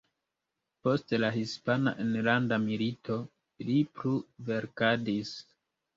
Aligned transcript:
Post 0.85 1.13
la 1.23 1.27
Hispana 1.35 1.93
Enlanda 2.05 2.59
Milito 2.65 3.19
li 3.69 3.77
plu 4.01 4.15
verkadis. 4.49 5.37